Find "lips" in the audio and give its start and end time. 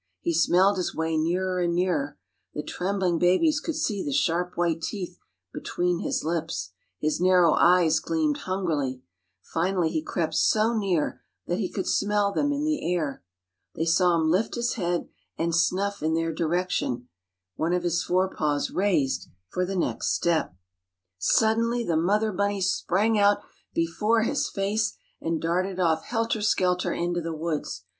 6.23-6.71